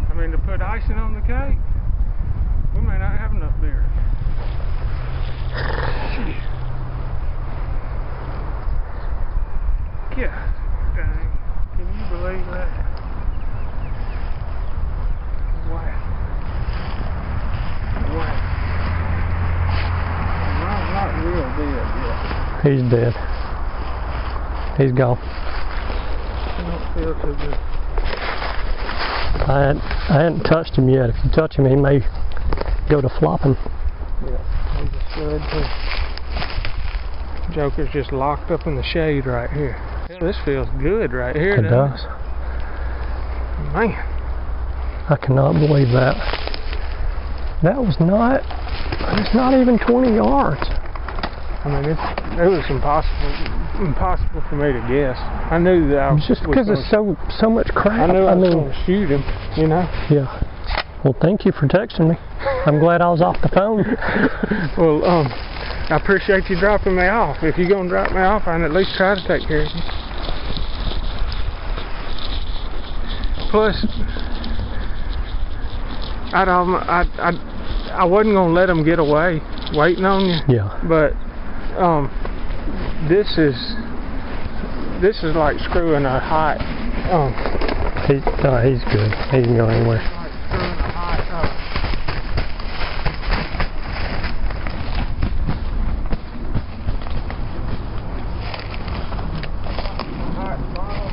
[0.08, 1.58] I mean, to put icing on the cake,
[2.76, 3.84] we may not have enough beer.
[6.14, 6.38] Shit.
[10.16, 10.58] Yeah.
[10.94, 11.32] Dang.
[11.78, 12.68] Can you believe that?
[15.72, 15.96] Wow.
[18.12, 18.36] Wow.
[20.60, 22.18] Not, not real dead yet.
[22.72, 23.14] He's dead.
[24.78, 25.18] He's gone.
[25.18, 27.58] I don't feel too good.
[29.42, 31.10] I hadn't, I hadn't touched him yet.
[31.10, 32.00] If you touch him, he may
[32.90, 33.56] go to flopping.
[34.24, 34.38] Yeah,
[34.78, 35.66] he's a stud too.
[37.54, 39.76] Joker's just locked up in the shade right here.
[40.20, 41.56] This feels good right here.
[41.56, 42.06] It does.
[43.74, 43.94] Man,
[45.10, 46.16] I cannot believe that.
[47.64, 48.42] That was not.
[49.20, 50.62] It's not even 20 yards.
[51.64, 52.00] I mean, it,
[52.42, 55.18] it was impossible, impossible for me to guess.
[55.52, 58.10] I knew that I was Just because was it's so so much crap.
[58.10, 59.24] I knew I, was mean, going to shoot him.
[59.56, 59.86] You know.
[60.10, 60.26] yeah.
[61.04, 62.16] Well, thank you for texting me.
[62.66, 63.86] I'm glad I was off the phone.
[64.78, 67.38] Well, um, I appreciate you dropping me off.
[67.44, 69.82] If you're gonna drop me off, I'd at least try to take care of you.
[73.52, 73.76] Plus,
[76.34, 79.42] I'd, um, I, I, I wasn't gonna let them get away
[79.74, 80.80] waiting on you, Yeah.
[80.88, 81.14] but
[81.78, 82.10] um,
[83.08, 83.56] this is
[85.02, 86.60] this is like screwing a hot
[87.12, 87.34] um,
[88.08, 88.14] He,
[88.44, 89.12] no, he's good.
[89.32, 90.00] He can go anywhere.
[90.00, 91.48] like screwing a hot uh,
[100.36, 101.12] hot bottle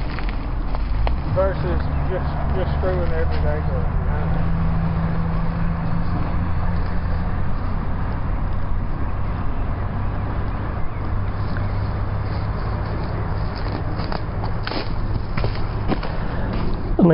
[1.34, 1.80] versus
[2.10, 3.58] just just screwing every day.
[3.66, 4.28] Going, you know?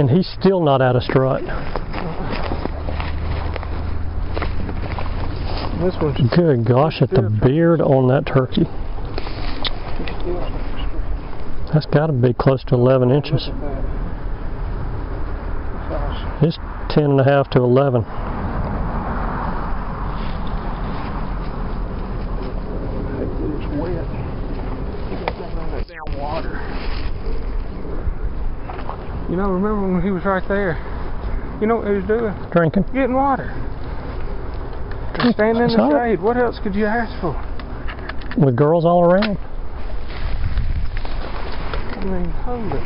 [0.05, 1.43] Mean, he's still not out of strut.
[5.81, 8.65] This one's Good gosh, at the beard on that turkey.
[11.73, 13.51] That's got to be close to 11 inches.
[16.43, 16.59] It's
[16.91, 18.03] 10 and a half to 11.
[18.03, 18.09] It's
[23.81, 24.07] wet.
[25.11, 26.61] He got that on that damn water.
[29.35, 30.79] You know, remember when he was right there?
[31.61, 32.33] You know what he was doing?
[32.53, 32.85] Drinking.
[32.95, 33.51] Getting water.
[35.33, 36.23] Standing in the shade.
[36.23, 37.35] What else could you ask for?
[38.39, 39.37] With girls all around.
[41.97, 42.79] I mean, holy.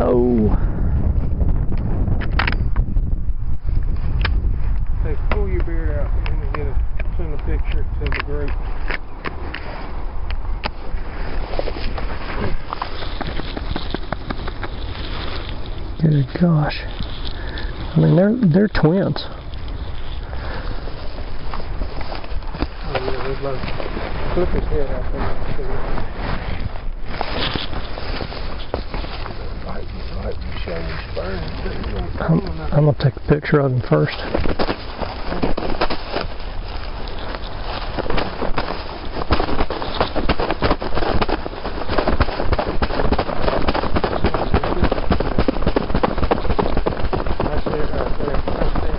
[0.00, 0.48] Oh.
[5.02, 6.74] Hey, pull your beard out and get a
[7.18, 8.77] send a picture to the group.
[16.00, 16.78] Good gosh.
[16.78, 19.26] I mean, they're they're twins.
[22.84, 23.60] Oh yeah, there's like
[24.34, 25.28] flip his head out there.
[25.56, 25.68] See it.
[29.66, 29.86] Right,
[30.24, 31.42] right, show me spurs.
[32.20, 32.38] I'm,
[32.72, 34.18] I'm gonna take a picture of him first.
[47.40, 48.40] That's it right there.
[48.46, 48.98] That's it.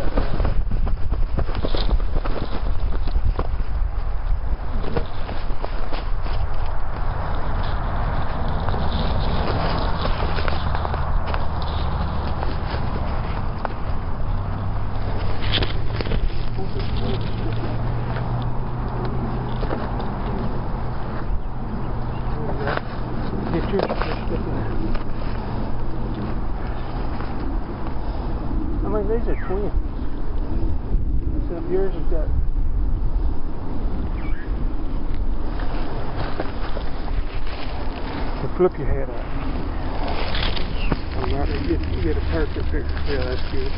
[23.49, 24.69] Get yours just sticking there.
[28.85, 29.73] I mean, these are twins.
[31.43, 32.27] Except yours has got.
[38.41, 39.25] So flip your head out.
[41.17, 43.01] I'm not, you get, you get a perfect picture.
[43.09, 43.71] Yeah, that's good.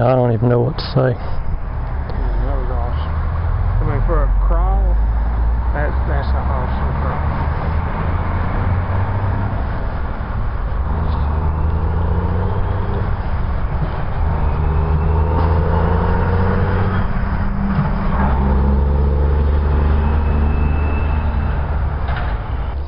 [0.00, 1.12] I don't even know what to say.
[1.12, 1.26] Yeah,
[2.48, 3.12] that was awesome.
[3.12, 4.80] I mean, for a crawl,
[5.76, 7.20] that's that's an awesome crawl.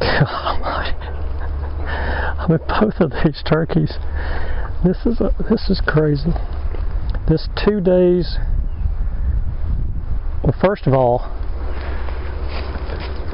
[0.25, 0.95] Oh God,
[2.39, 3.99] I mean, both of these turkeys.
[4.85, 6.33] This is a, this is crazy.
[7.33, 8.37] This two days.
[10.45, 11.33] Well, first of all,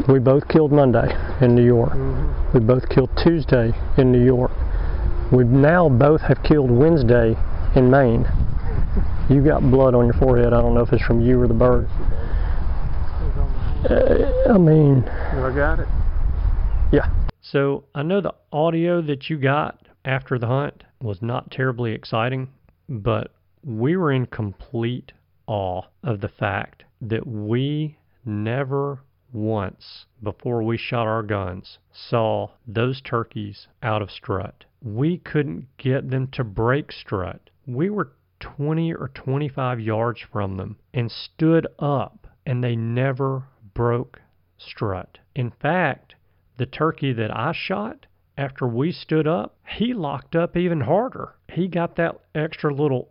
[0.09, 1.09] we both killed Monday
[1.41, 1.95] in New York.
[1.95, 2.57] Mm-hmm.
[2.57, 4.53] We both killed Tuesday in New York.
[5.33, 7.35] We now both have killed Wednesday
[7.75, 8.25] in Maine.
[9.29, 10.53] You got blood on your forehead.
[10.53, 11.89] I don't know if it's from you or the bird.
[13.91, 15.89] Uh, I mean, I got it.
[16.93, 17.13] Yeah.
[17.41, 22.51] So I know the audio that you got after the hunt was not terribly exciting,
[22.89, 23.33] but
[23.65, 25.13] we were in complete
[25.47, 29.01] awe of the fact that we never
[29.33, 34.65] once before we shot our guns saw those turkeys out of strut.
[34.83, 37.51] We couldn't get them to break strut.
[37.67, 43.45] We were 20 or 25 yards from them and stood up and they never
[43.75, 44.21] broke
[44.57, 45.19] strut.
[45.35, 46.15] In fact,
[46.57, 48.07] the turkey that I shot,
[48.37, 51.35] after we stood up, he locked up even harder.
[51.53, 53.11] He got that extra little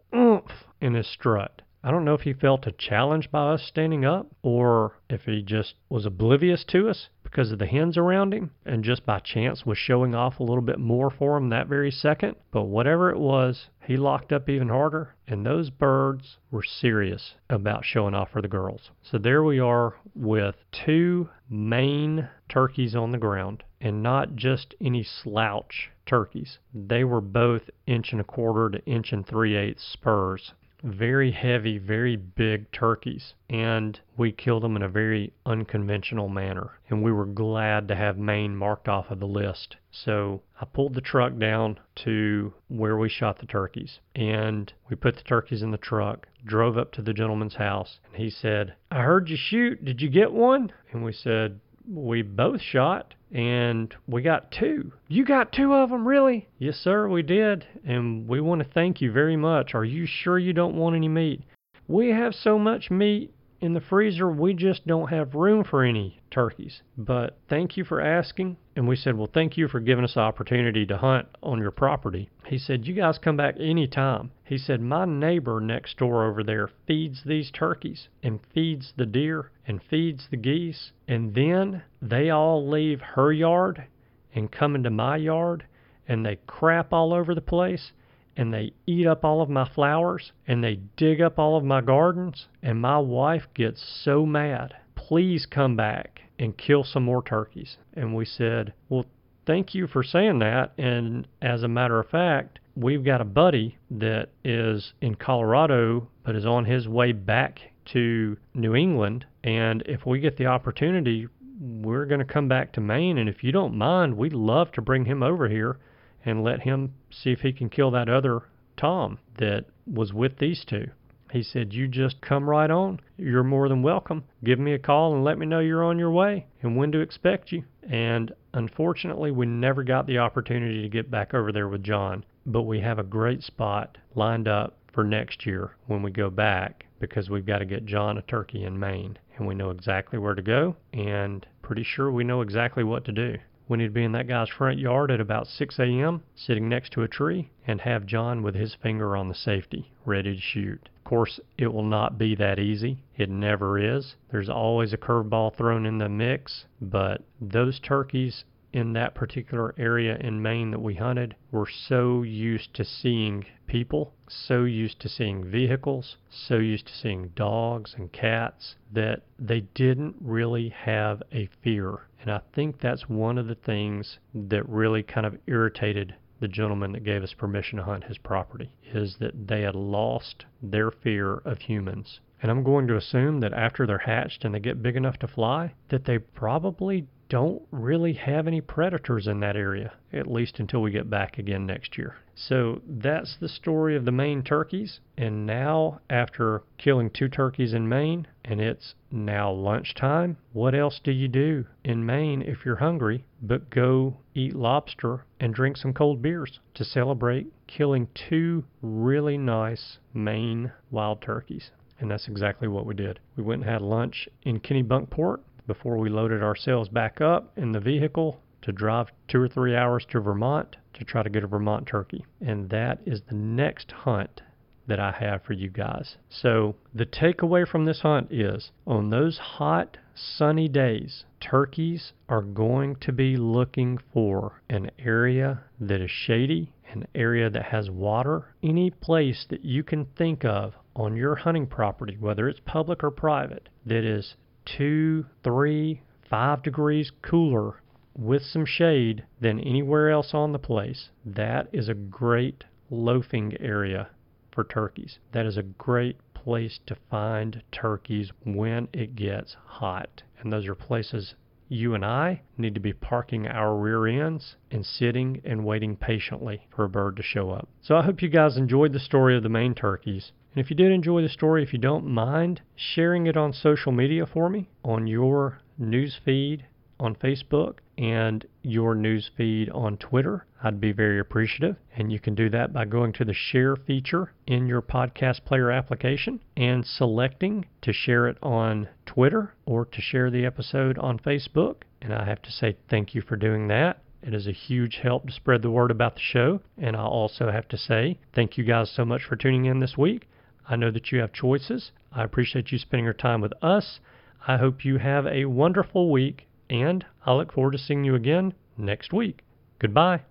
[0.81, 1.61] in his strut.
[1.83, 5.41] I don't know if he felt a challenge by us standing up or if he
[5.41, 9.65] just was oblivious to us because of the hens around him and just by chance
[9.65, 12.35] was showing off a little bit more for him that very second.
[12.51, 17.85] But whatever it was, he locked up even harder, and those birds were serious about
[17.85, 18.89] showing off for the girls.
[19.01, 25.03] So there we are with two Maine turkeys on the ground, and not just any
[25.03, 26.57] slouch turkeys.
[26.73, 30.53] They were both inch and a quarter to inch and three eighths spurs
[30.83, 36.79] very heavy, very big turkeys, and we killed them in a very unconventional manner.
[36.89, 39.77] And we were glad to have Maine marked off of the list.
[39.91, 45.15] So I pulled the truck down to where we shot the turkeys, and we put
[45.15, 49.01] the turkeys in the truck, drove up to the gentleman's house, and he said, I
[49.01, 49.83] heard you shoot.
[49.83, 50.71] Did you get one?
[50.91, 51.59] And we said,
[51.89, 54.93] we both shot and we got two.
[55.07, 56.47] You got two of them, really?
[56.59, 57.65] Yes, sir, we did.
[57.85, 59.73] And we want to thank you very much.
[59.73, 61.43] Are you sure you don't want any meat?
[61.87, 66.19] We have so much meat in the freezer, we just don't have room for any
[66.29, 66.81] turkeys.
[66.97, 68.57] But thank you for asking.
[68.77, 71.71] And we said, Well, thank you for giving us the opportunity to hunt on your
[71.71, 72.29] property.
[72.45, 74.29] He said, You guys come back anytime.
[74.43, 79.49] He said, My neighbor next door over there feeds these turkeys and feeds the deer
[79.65, 80.91] and feeds the geese.
[81.07, 83.87] And then they all leave her yard
[84.35, 85.65] and come into my yard
[86.07, 87.93] and they crap all over the place
[88.35, 91.81] and they eat up all of my flowers and they dig up all of my
[91.81, 94.75] gardens and my wife gets so mad.
[94.93, 97.77] Please come back and kill some more turkeys.
[97.93, 99.05] And we said, Well,
[99.45, 100.73] thank you for saying that.
[100.77, 106.35] And as a matter of fact, we've got a buddy that is in Colorado but
[106.35, 109.25] is on his way back to New England.
[109.43, 111.27] And if we get the opportunity,
[111.59, 113.17] we're going to come back to Maine.
[113.17, 115.79] And if you don't mind, we'd love to bring him over here
[116.25, 118.41] and let him see if he can kill that other
[118.75, 120.89] Tom that was with these two.
[121.31, 123.01] He said, You just come right on.
[123.17, 124.23] You're more than welcome.
[124.43, 126.99] Give me a call and let me know you're on your way and when to
[126.99, 127.65] expect you.
[127.83, 132.63] And unfortunately, we never got the opportunity to get back over there with John, but
[132.63, 137.29] we have a great spot lined up for next year when we go back because
[137.29, 140.41] we've got to get John a turkey in Maine and we know exactly where to
[140.41, 143.37] go and pretty sure we know exactly what to do.
[143.67, 146.93] We need to be in that guy's front yard at about 6 a.m., sitting next
[146.93, 150.87] to a tree, and have John with his finger on the safety, ready to shoot.
[151.07, 152.97] Course, it will not be that easy.
[153.15, 154.17] It never is.
[154.29, 158.43] There's always a curveball thrown in the mix, but those turkeys
[158.73, 164.11] in that particular area in Maine that we hunted were so used to seeing people,
[164.27, 170.17] so used to seeing vehicles, so used to seeing dogs and cats that they didn't
[170.19, 172.01] really have a fear.
[172.19, 176.91] And I think that's one of the things that really kind of irritated the gentleman
[176.91, 181.35] that gave us permission to hunt his property is that they had lost their fear
[181.35, 182.19] of humans.
[182.41, 185.27] And I'm going to assume that after they're hatched and they get big enough to
[185.27, 190.81] fly, that they probably don't really have any predators in that area, at least until
[190.81, 192.15] we get back again next year.
[192.35, 194.99] So that's the story of the Maine turkeys.
[195.17, 201.11] And now, after killing two turkeys in Maine, and it's now lunchtime, what else do
[201.11, 206.21] you do in Maine if you're hungry but go eat lobster and drink some cold
[206.21, 211.71] beers to celebrate killing two really nice Maine wild turkeys?
[211.99, 213.19] And that's exactly what we did.
[213.35, 217.79] We went and had lunch in Kennebunkport before we loaded ourselves back up in the
[217.79, 221.85] vehicle to drive two or three hours to Vermont to try to get a Vermont
[221.85, 222.25] turkey.
[222.41, 224.41] And that is the next hunt
[224.87, 226.15] that I have for you guys.
[226.29, 232.95] So, the takeaway from this hunt is on those hot, sunny days, turkeys are going
[233.01, 238.89] to be looking for an area that is shady, an area that has water, any
[238.89, 243.69] place that you can think of on your hunting property, whether it's public or private,
[243.85, 244.35] that is
[244.67, 247.81] two, three, five degrees cooler
[248.17, 254.09] with some shade than anywhere else on the place, that is a great loafing area
[254.51, 255.19] for turkeys.
[255.31, 260.23] That is a great place to find turkeys when it gets hot.
[260.39, 261.35] And those are places
[261.69, 266.67] you and I need to be parking our rear ends and sitting and waiting patiently
[266.73, 267.67] for a bird to show up.
[267.81, 270.31] So I hope you guys enjoyed the story of the Maine turkeys.
[270.53, 273.91] And if you did enjoy the story, if you don't mind sharing it on social
[273.91, 276.65] media for me, on your news feed
[276.99, 281.75] on Facebook and your news feed on Twitter, I'd be very appreciative.
[281.95, 285.71] And you can do that by going to the share feature in your podcast player
[285.71, 291.83] application and selecting to share it on Twitter or to share the episode on Facebook.
[292.01, 294.01] And I have to say thank you for doing that.
[294.23, 296.61] It is a huge help to spread the word about the show.
[296.77, 299.95] And I also have to say thank you guys so much for tuning in this
[299.97, 300.27] week.
[300.69, 301.91] I know that you have choices.
[302.11, 303.99] I appreciate you spending your time with us.
[304.47, 308.53] I hope you have a wonderful week, and I look forward to seeing you again
[308.77, 309.43] next week.
[309.79, 310.23] Goodbye.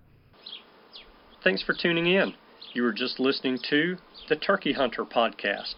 [1.43, 2.33] Thanks for tuning in.
[2.73, 3.97] You were just listening to
[4.29, 5.75] the Turkey Hunter podcast.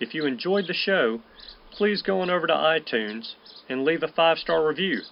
[0.00, 1.20] If you enjoyed the show,
[1.70, 3.34] please go on over to iTunes
[3.68, 5.02] and leave a five star review.